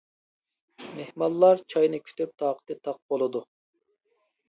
مېھمانلار 1.01 1.63
چاينى 1.75 2.01
كۈتۈپ 2.09 2.35
تاقىتى 2.45 2.81
تاق 2.89 3.01
بولىدۇ. 3.13 3.47